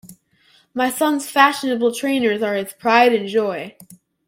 [0.73, 3.77] My son's fashionable trainers are his pride and joy